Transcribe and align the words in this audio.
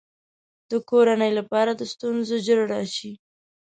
د 0.69 0.71
کورنۍ 0.89 1.31
لپاره 1.39 1.71
د 1.75 1.81
ستونزو 1.93 2.35
جرړه 2.47 2.79
شي. 2.95 3.11